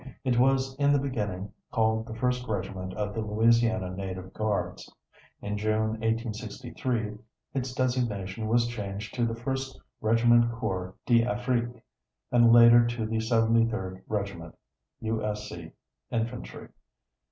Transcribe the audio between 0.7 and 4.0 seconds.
in the beginning called the First Regiment of the Louisiana